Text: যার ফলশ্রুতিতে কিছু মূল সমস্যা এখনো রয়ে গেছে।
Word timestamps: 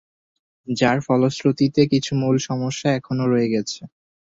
যার 0.67 0.97
ফলশ্রুতিতে 1.07 1.81
কিছু 1.91 2.11
মূল 2.21 2.35
সমস্যা 2.49 2.87
এখনো 2.93 3.23
রয়ে 3.27 3.51
গেছে। 3.53 3.81